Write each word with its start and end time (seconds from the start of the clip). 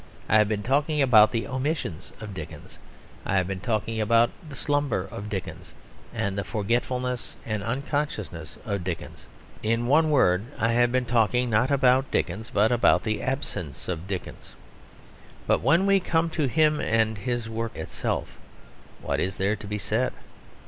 I 0.27 0.39
have 0.39 0.47
been 0.49 0.63
talking 0.63 0.99
about 0.99 1.31
the 1.31 1.45
omissions 1.47 2.11
of 2.19 2.33
Dickens. 2.33 2.79
I 3.23 3.37
have 3.37 3.45
been 3.47 3.59
talking 3.59 4.01
about 4.01 4.31
the 4.49 4.55
slumber 4.55 5.07
of 5.11 5.29
Dickens 5.29 5.75
and 6.11 6.35
the 6.35 6.43
forgetfulness 6.43 7.35
and 7.45 7.61
unconsciousness 7.61 8.57
of 8.65 8.83
Dickens. 8.83 9.27
In 9.61 9.85
one 9.85 10.09
word, 10.09 10.45
I 10.57 10.71
have 10.73 10.91
been 10.91 11.05
talking 11.05 11.51
not 11.51 11.69
about 11.69 12.09
Dickens, 12.09 12.49
but 12.49 12.71
about 12.71 13.03
the 13.03 13.21
absence 13.21 13.87
of 13.87 14.07
Dickens. 14.07 14.55
But 15.45 15.61
when 15.61 15.85
we 15.85 15.99
come 15.99 16.31
to 16.31 16.47
him 16.47 16.79
and 16.79 17.15
his 17.19 17.47
work 17.47 17.75
itself, 17.75 18.39
what 19.03 19.19
is 19.19 19.35
there 19.37 19.55
to 19.55 19.67
be 19.67 19.77
said? 19.77 20.13